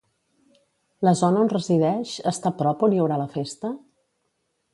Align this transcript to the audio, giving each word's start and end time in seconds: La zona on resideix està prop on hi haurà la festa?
La 1.07 1.13
zona 1.19 1.43
on 1.47 1.51
resideix 1.53 2.15
està 2.33 2.53
prop 2.63 2.83
on 2.89 2.97
hi 2.97 3.03
haurà 3.05 3.21
la 3.25 3.29
festa? 3.37 3.73